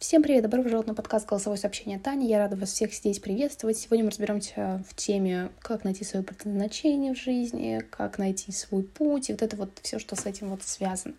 [0.00, 2.26] Всем привет, добро пожаловать на подкаст «Голосовое сообщение Тани».
[2.26, 3.76] Я рада вас всех здесь приветствовать.
[3.76, 9.28] Сегодня мы разберемся в теме, как найти свое предназначение в жизни, как найти свой путь
[9.28, 11.14] и вот это вот все, что с этим вот связано.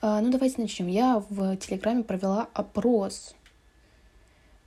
[0.00, 0.88] А, ну, давайте начнем.
[0.88, 3.36] Я в Телеграме провела опрос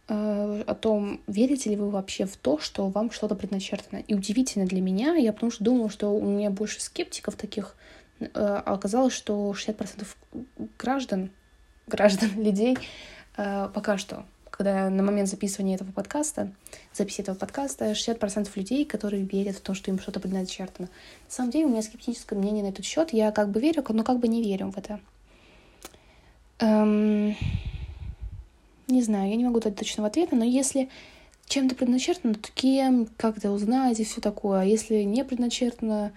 [0.07, 3.99] а, о том, верите ли вы вообще в то, что вам что-то предначертано.
[4.07, 7.75] И удивительно для меня, я потому что думала, что у меня больше скептиков таких,
[8.33, 10.07] а оказалось, что 60%
[10.77, 11.29] граждан,
[11.87, 16.51] граждан, людей Э, пока что, когда на момент записывания этого подкаста,
[16.93, 20.89] записи этого подкаста, 60% людей, которые верят в то, что им что-то предначертано.
[21.27, 23.13] На самом деле у меня скептическое мнение на этот счет.
[23.13, 24.99] Я как бы верю, но как бы не верю в это.
[26.59, 27.35] Эм...
[28.87, 30.89] Не знаю, я не могу дать точного ответа, но если
[31.47, 34.61] чем-то предначертано, то кем, как это узнать и все такое.
[34.61, 36.13] А если не предначертано,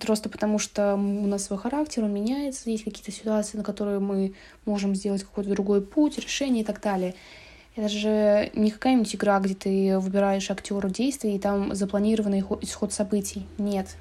[0.00, 4.34] просто потому что у нас свой характер, он меняется, есть какие-то ситуации, на которые мы
[4.64, 7.14] можем сделать какой-то другой путь, решение и так далее.
[7.74, 13.46] Это же не какая-нибудь игра, где ты выбираешь актеру действий и там запланированный исход событий.
[13.56, 13.96] Нет.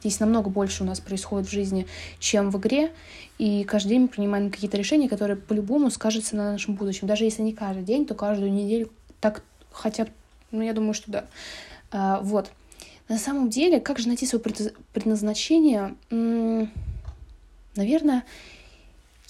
[0.00, 1.86] Здесь намного больше у нас происходит в жизни,
[2.18, 2.90] чем в игре,
[3.36, 7.06] и каждый день мы принимаем какие-то решения, которые по-любому скажутся на нашем будущем.
[7.06, 8.90] Даже если не каждый день, то каждую неделю
[9.20, 10.10] так хотя бы,
[10.50, 11.24] ну, я думаю, что да.
[11.90, 12.50] А, вот.
[13.10, 14.40] На самом деле, как же найти свое
[14.92, 15.96] предназначение?
[17.74, 18.24] Наверное,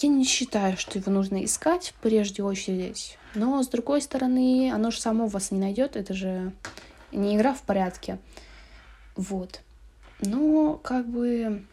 [0.00, 3.16] я не считаю, что его нужно искать в прежде очередь.
[3.34, 5.96] Но, с другой стороны, оно же само вас не найдет.
[5.96, 6.52] Это же
[7.10, 8.18] не игра в порядке.
[9.16, 9.62] Вот.
[10.20, 11.64] Но, как бы,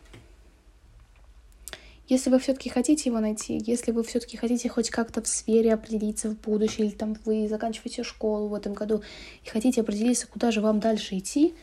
[2.08, 6.30] если вы все-таки хотите его найти, если вы все-таки хотите хоть как-то в сфере определиться
[6.30, 9.04] в будущем, или там вы заканчиваете школу в этом году
[9.44, 11.54] и хотите определиться, куда же вам дальше идти,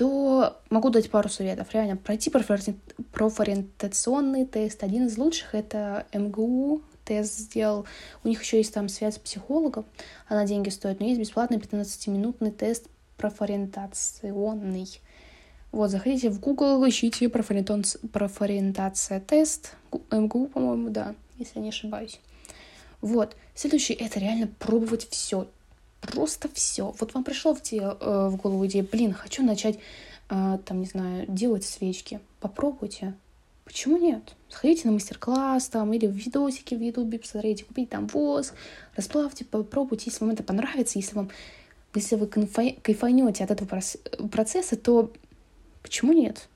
[0.00, 1.74] то могу дать пару советов.
[1.74, 4.82] Реально, пройти профориентационный тест.
[4.82, 7.84] Один из лучших— это МГУ, тест сделал.
[8.24, 9.84] У них еще есть там связь с психологом,
[10.26, 12.86] она деньги стоит, но есть бесплатный 15-минутный тест
[13.18, 14.88] профориентационный.
[15.70, 19.74] Вот, заходите в Google, ищите профориентация тест.
[20.10, 22.20] МГУ, по-моему, да, если я не ошибаюсь.
[23.02, 23.36] Вот.
[23.54, 25.46] Следующий— это реально пробовать все
[26.00, 26.94] просто все.
[26.98, 29.78] Вот вам пришло в, те, э, в голову идея, блин, хочу начать,
[30.28, 32.20] э, там, не знаю, делать свечки.
[32.40, 33.14] Попробуйте.
[33.64, 34.34] Почему нет?
[34.48, 38.54] Сходите на мастер-класс там или в видосики в ютубе, посмотрите, купите там воск,
[38.96, 40.10] расплавьте, попробуйте.
[40.10, 41.30] Если вам это понравится, если вам
[41.94, 43.80] если вы кайфанете от этого
[44.28, 45.12] процесса, то
[45.82, 46.48] почему нет?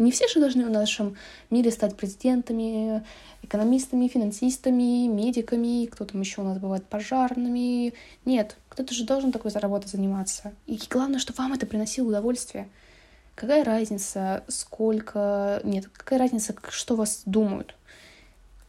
[0.00, 1.14] Не все же должны в нашем
[1.50, 3.04] мире стать президентами,
[3.42, 7.92] экономистами, финансистами, медиками, кто там еще у нас бывает, пожарными.
[8.24, 10.54] Нет, кто-то же должен такой работой заниматься.
[10.66, 12.70] И главное, что вам это приносило удовольствие.
[13.34, 15.60] Какая разница, сколько...
[15.64, 17.74] Нет, какая разница, что вас думают?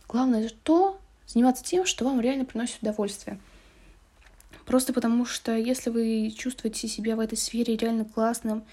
[0.09, 3.39] Главное то, заниматься тем, что вам реально приносит удовольствие.
[4.65, 8.65] Просто потому что если вы чувствуете себя в этой сфере реально классным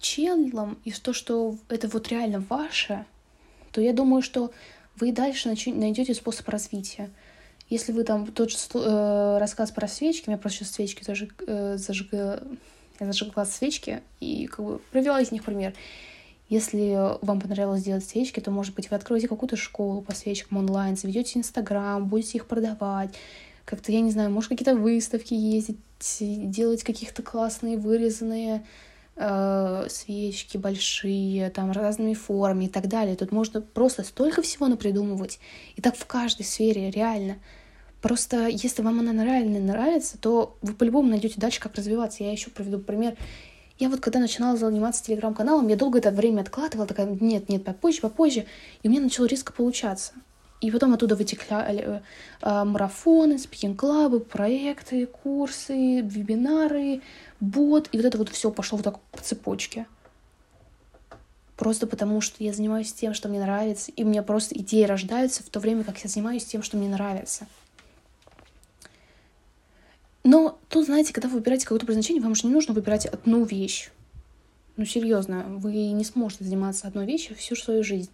[0.00, 3.04] челом, и то, что это вот реально ваше,
[3.72, 4.50] то я думаю, что
[4.96, 7.10] вы дальше найдете способ развития.
[7.68, 11.34] Если вы там тот же э, рассказ про свечки, у меня просто сейчас свечки зажиг,
[11.46, 12.42] э, зажигла,
[12.98, 15.74] я зажигла свечки и как бы провела из них пример.
[16.48, 20.96] Если вам понравилось делать свечки, то, может быть, вы откроете какую-то школу по свечкам онлайн,
[20.96, 23.14] заведете Инстаграм, будете их продавать,
[23.64, 25.78] как-то, я не знаю, может, какие-то выставки ездить,
[26.18, 28.64] делать каких-то классные вырезанные
[29.20, 33.14] э, свечки большие, там разными формами и так далее.
[33.16, 35.38] Тут можно просто столько всего напридумывать.
[35.76, 37.36] И так в каждой сфере, реально.
[38.00, 42.24] Просто если вам она реально нравится, то вы по-любому найдете дальше, как развиваться.
[42.24, 43.16] Я еще приведу пример.
[43.78, 48.00] Я вот когда начинала заниматься телеграм-каналом, я долго это время откладывала, такая, нет, нет, попозже,
[48.00, 48.46] попозже.
[48.82, 50.12] И у меня начало резко получаться.
[50.60, 52.00] И потом оттуда вытекали э,
[52.42, 57.00] э, марафоны, спикинг-клабы, проекты, курсы, вебинары,
[57.40, 57.88] бот.
[57.92, 59.86] И вот это вот все пошло вот так по цепочке.
[61.56, 65.42] Просто потому, что я занимаюсь тем, что мне нравится, и у меня просто идеи рождаются
[65.42, 67.46] в то время, как я занимаюсь тем, что мне нравится.
[70.24, 73.90] Но тут, знаете, когда вы выбираете какое-то предназначение, вам же не нужно выбирать одну вещь.
[74.76, 78.10] Ну, серьезно, вы не сможете заниматься одной вещью всю свою жизнь.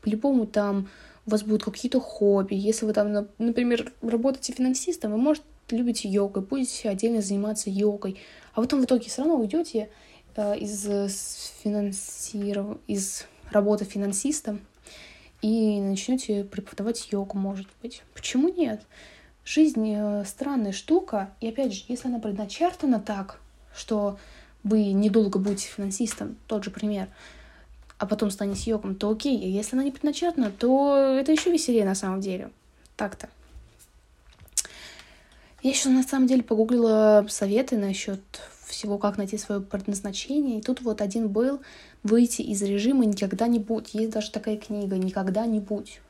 [0.00, 0.88] По-любому там
[1.30, 2.54] у вас будут какие-то хобби.
[2.54, 8.18] Если вы там, например, работаете финансистом, вы, может, любите йогой, будете отдельно заниматься йогой,
[8.54, 9.88] а потом в итоге все равно уйдете
[10.34, 10.84] э, из,
[11.62, 12.78] финансиров...
[12.88, 14.60] из работы финансистом
[15.42, 18.02] и начнете преподавать йогу, может быть.
[18.14, 18.82] Почему нет?
[19.44, 23.40] Жизнь э, странная штука, и опять же, если она предначертана так,
[23.74, 24.18] что
[24.64, 27.08] вы недолго будете финансистом, тот же пример,
[28.00, 29.38] а потом станете йогом, то окей.
[29.44, 32.50] А если она не предначертана, то это еще веселее на самом деле.
[32.96, 33.28] Так-то.
[35.62, 38.22] Я еще на самом деле погуглила советы насчет
[38.64, 40.60] всего, как найти свое предназначение.
[40.60, 41.60] И тут вот один был
[42.02, 43.92] «Выйти из режима никогда не будь».
[43.92, 46.00] Есть даже такая книга «Никогда не будь».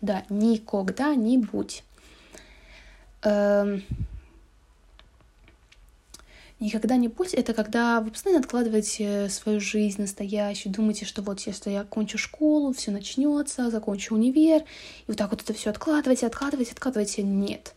[0.00, 1.82] Да, никогда не будь.
[3.22, 3.82] Эм...
[6.60, 11.70] Никогда не будь— это когда вы постоянно откладываете свою жизнь настоящую, думаете, что вот если
[11.70, 16.72] я окончу школу, все начнется, закончу универ, и вот так вот это все откладываете, откладываете,
[16.72, 17.22] откладываете.
[17.22, 17.74] Нет.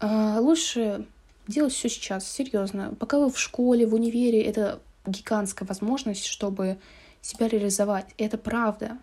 [0.00, 1.06] А, лучше
[1.46, 2.94] делать все сейчас, серьезно.
[2.98, 6.78] Пока вы в школе, в универе, это гигантская возможность, чтобы
[7.20, 8.06] себя реализовать.
[8.16, 8.96] Это правда.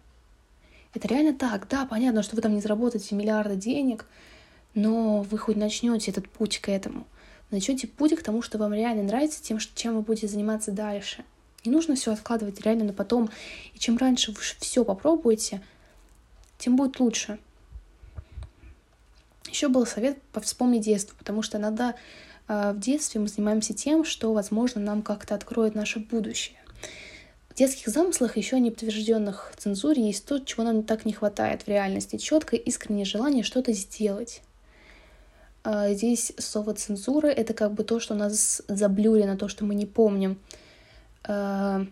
[0.95, 1.67] Это реально так.
[1.67, 4.07] Да, понятно, что вы там не заработаете миллиарды денег,
[4.73, 7.05] но вы хоть начнете этот путь к этому.
[7.51, 11.25] Начнете путь к тому, что вам реально нравится, тем, чем вы будете заниматься дальше.
[11.65, 13.29] Не нужно все откладывать реально на потом.
[13.73, 15.61] И чем раньше вы все попробуете,
[16.57, 17.39] тем будет лучше.
[19.49, 21.95] Еще был совет вспомнить детство, потому что иногда
[22.47, 26.57] э, в детстве мы занимаемся тем, что, возможно, нам как-то откроет наше будущее.
[27.49, 31.67] В детских замыслах, еще не подтвержденных цензуре, есть то, чего нам так не хватает в
[31.67, 32.17] реальности.
[32.17, 34.41] Четкое искреннее желание что-то сделать.
[35.63, 39.85] Э, здесь слово цензура— это как бы то, что нас заблюрено, то, что мы не
[39.85, 40.37] помним.
[41.27, 41.85] Э,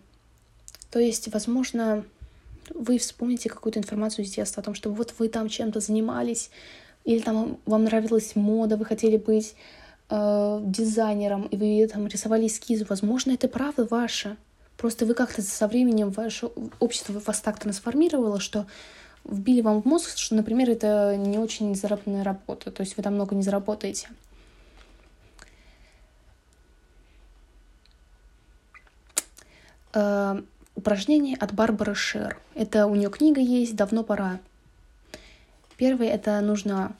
[0.90, 2.04] то есть, возможно,
[2.74, 6.50] вы вспомните какую-то информацию из детства о том, что вот вы там чем-то занимались,
[7.04, 9.54] или там вам нравилась мода, вы хотели быть
[10.10, 14.36] э, дизайнером, и вы там рисовали эскизы, возможно, это правда ваше.
[14.76, 18.66] Просто вы как-то со временем ваше общество вас так трансформировало, что
[19.28, 23.14] вбили вам в мозг, что, например, это не очень заработная работа, то есть вы там
[23.14, 24.08] много не заработаете.
[29.94, 30.42] Э,
[30.74, 32.40] упражнение от Барбары Шер.
[32.54, 34.40] Это у нее книга есть «Давно пора».
[35.76, 36.96] Первое— это нужно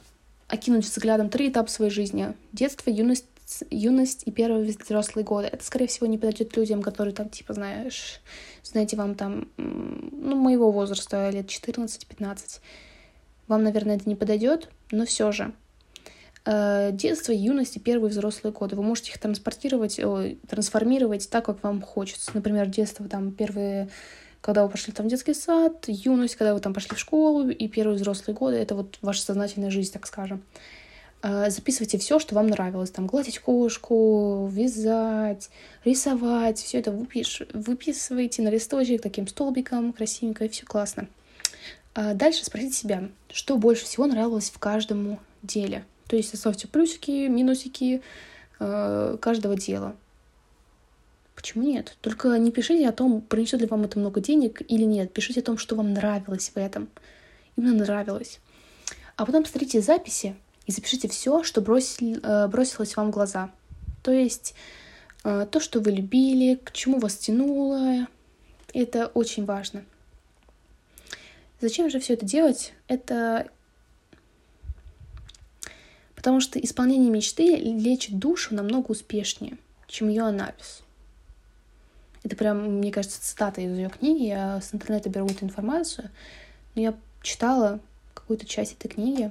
[0.47, 2.35] окинуть взглядом три этапа своей жизни.
[2.53, 3.27] Детство, юность,
[3.71, 5.49] юность и первые взрослые годы.
[5.49, 8.21] Это, скорее всего, не подойдет людям, которые там, типа, знаешь,
[8.63, 12.61] знаете, вам там, ну, моего возраста, лет 14-15.
[13.47, 15.53] Вам, наверное, это не подойдет, но все же.
[16.45, 18.77] Э, детство, юность и первые взрослые годы.
[18.77, 20.01] Вы можете их транспортировать,
[20.49, 22.31] трансформировать так, как вам хочется.
[22.35, 23.89] Например, детство, там, первые
[24.41, 27.69] когда вы пошли там в детский сад, юность, когда вы там пошли в школу, и
[27.69, 30.43] первые взрослые годы— это вот ваша сознательная жизнь, так скажем.
[31.21, 32.91] А, записывайте все, что вам нравилось.
[32.91, 35.51] Там гладить кошку, вязать,
[35.85, 36.59] рисовать.
[36.59, 37.43] Все это выпиш...
[37.53, 41.09] выписывайте на листочек таким столбиком красивенько, и все классно.
[41.95, 45.85] А дальше спросите себя, что больше всего нравилось в каждом деле.
[46.07, 48.03] То есть оставьте плюсики, минусики
[48.61, 49.97] э, каждого дела.
[51.35, 51.97] Почему нет?
[52.01, 55.13] Только не пишите о том, принесет ли вам это много денег или нет.
[55.13, 56.89] Пишите о том, что вам нравилось в этом.
[57.57, 58.41] Именно нравилось.
[59.17, 60.37] А потом посмотрите записи
[60.69, 63.51] и запишите все, что бросили, э, бросилось вам в глаза.
[64.03, 64.55] То есть
[65.25, 68.07] э, то, что вы любили, к чему вас тянуло.
[68.75, 69.83] Это очень важно.
[71.61, 72.75] Зачем же все это делать?
[72.87, 73.49] Это
[76.15, 79.57] потому что исполнение мечты лечит душу намного успешнее,
[79.87, 80.83] чем ее анализ.
[82.25, 84.25] Это прям, мне кажется, цитата из ее книги.
[84.25, 86.11] Я с интернета беру эту информацию.
[86.75, 87.81] Но я читала
[88.13, 89.31] какую-то часть этой книги.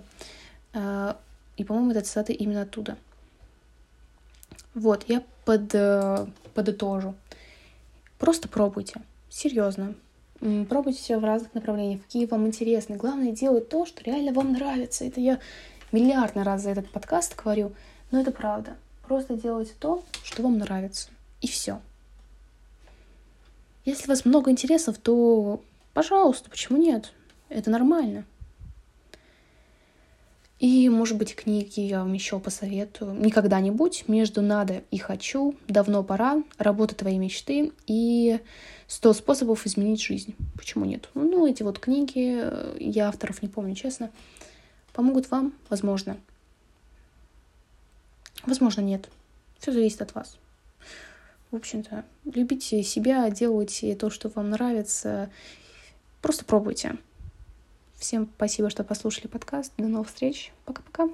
[1.57, 2.98] И, по-моему, это цитата именно оттуда.
[4.74, 7.15] Вот, я под, э, подытожу.
[8.20, 9.01] Просто пробуйте.
[9.29, 9.96] Серьезно.
[10.70, 12.96] Пробуйте все в разных направлениях, какие вам интересны.
[12.96, 15.03] Главное делать то, что реально вам нравится.
[15.03, 15.39] Это я
[15.91, 17.72] миллиардный раз за этот подкаст говорю,
[18.12, 18.77] но это правда.
[19.08, 21.10] Просто делайте то, что вам нравится.
[21.41, 21.81] И все.
[23.84, 25.62] Если у вас много интересов, то,
[25.93, 27.13] пожалуйста, почему нет?
[27.50, 28.25] Это нормально.
[30.59, 33.13] И, может быть, книги я вам еще посоветую.
[33.13, 38.39] «Никогда-нибудь», «Между надо и хочу», «Давно пора», «Работа твоей мечты» и
[38.87, 40.33] «100 способов изменить жизнь».
[40.55, 41.09] Почему нет?
[41.13, 42.43] Ну, эти вот книги,
[42.79, 44.09] я авторов не помню, честно,
[44.93, 46.17] помогут вам, возможно.
[48.43, 49.09] Возможно, нет.
[49.59, 50.37] Все зависит от вас.
[51.51, 55.29] В общем-то, любите себя, делайте то, что вам нравится.
[56.21, 56.97] Просто пробуйте.
[57.98, 59.74] Всем спасибо, что послушали подкаст.
[59.77, 60.54] До новых встреч.
[60.66, 61.10] Пока-пока.